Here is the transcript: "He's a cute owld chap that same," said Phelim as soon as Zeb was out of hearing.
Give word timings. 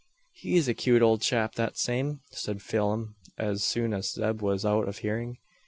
"He's 0.33 0.67
a 0.67 0.73
cute 0.73 1.03
owld 1.03 1.21
chap 1.21 1.53
that 1.53 1.77
same," 1.77 2.21
said 2.31 2.63
Phelim 2.63 3.13
as 3.37 3.63
soon 3.63 3.93
as 3.93 4.09
Zeb 4.13 4.41
was 4.41 4.65
out 4.65 4.87
of 4.89 4.97
hearing. 5.05 5.37